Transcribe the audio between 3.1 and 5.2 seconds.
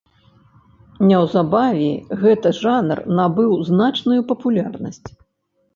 набыў значную папулярнасць.